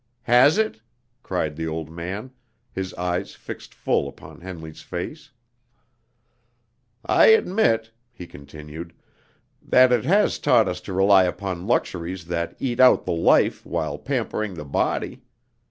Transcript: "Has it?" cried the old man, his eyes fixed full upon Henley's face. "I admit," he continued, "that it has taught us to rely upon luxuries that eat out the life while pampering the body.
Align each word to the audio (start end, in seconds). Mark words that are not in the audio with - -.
"Has 0.23 0.57
it?" 0.57 0.81
cried 1.21 1.55
the 1.55 1.67
old 1.67 1.91
man, 1.91 2.31
his 2.73 2.91
eyes 2.95 3.35
fixed 3.35 3.71
full 3.75 4.07
upon 4.09 4.41
Henley's 4.41 4.81
face. 4.81 5.29
"I 7.05 7.27
admit," 7.27 7.91
he 8.11 8.25
continued, 8.25 8.93
"that 9.61 9.91
it 9.91 10.03
has 10.05 10.39
taught 10.39 10.67
us 10.67 10.81
to 10.89 10.93
rely 10.93 11.25
upon 11.25 11.67
luxuries 11.67 12.25
that 12.25 12.55
eat 12.57 12.79
out 12.79 13.05
the 13.05 13.11
life 13.11 13.63
while 13.63 13.99
pampering 13.99 14.55
the 14.55 14.65
body. 14.65 15.21